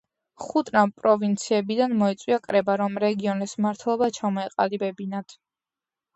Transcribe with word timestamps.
ხუნტამ 0.43 0.93
პროვინციებიდან 1.01 1.93
მოიწვია 1.99 2.39
კრება, 2.47 2.79
რომ 2.83 2.99
რეგიონის 3.05 3.55
მმართველობა 3.61 4.09
ჩამოეყალიბებინათ. 4.19 5.39